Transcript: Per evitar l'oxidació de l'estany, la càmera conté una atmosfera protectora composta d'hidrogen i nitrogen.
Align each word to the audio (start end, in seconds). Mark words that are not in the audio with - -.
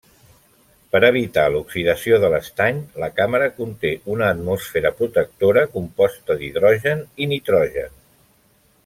Per 0.93 1.01
evitar 1.09 1.41
l'oxidació 1.55 2.19
de 2.23 2.31
l'estany, 2.35 2.79
la 3.03 3.09
càmera 3.19 3.49
conté 3.59 3.91
una 4.15 4.31
atmosfera 4.37 4.93
protectora 5.03 5.65
composta 5.77 6.39
d'hidrogen 6.41 7.05
i 7.27 7.33
nitrogen. 7.35 7.95